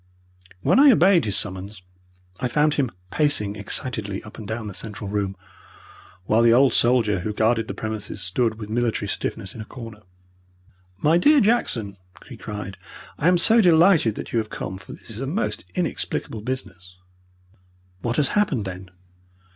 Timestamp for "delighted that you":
13.61-14.39